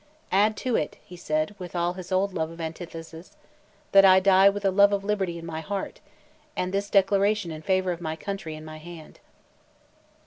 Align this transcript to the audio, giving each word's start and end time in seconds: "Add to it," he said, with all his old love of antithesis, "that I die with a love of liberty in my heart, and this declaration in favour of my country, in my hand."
"Add 0.31 0.57
to 0.65 0.75
it," 0.75 0.97
he 1.05 1.15
said, 1.15 1.53
with 1.59 1.75
all 1.75 1.93
his 1.93 2.11
old 2.11 2.33
love 2.33 2.49
of 2.49 2.59
antithesis, 2.59 3.37
"that 3.91 4.03
I 4.03 4.19
die 4.19 4.49
with 4.49 4.65
a 4.65 4.71
love 4.71 4.91
of 4.91 5.03
liberty 5.03 5.37
in 5.37 5.45
my 5.45 5.59
heart, 5.59 5.99
and 6.57 6.73
this 6.73 6.89
declaration 6.89 7.51
in 7.51 7.61
favour 7.61 7.91
of 7.91 8.01
my 8.01 8.15
country, 8.15 8.55
in 8.55 8.65
my 8.65 8.77
hand." 8.77 9.19